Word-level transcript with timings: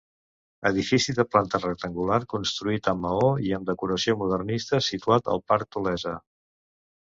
Edifici 0.67 1.13
de 1.17 1.25
planta 1.33 1.59
rectangular, 1.65 2.17
construït 2.33 2.89
amb 2.93 3.03
maó, 3.09 3.29
i 3.49 3.53
amb 3.59 3.69
decoració 3.73 4.17
modernista, 4.23 4.81
situat 4.87 5.31
al 5.37 5.45
Parc 5.53 5.71
d'Olesa. 5.77 6.17